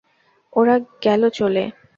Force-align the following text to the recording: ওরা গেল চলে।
ওরা 0.53 0.75
গেল 1.03 1.21
চলে। 1.37 1.63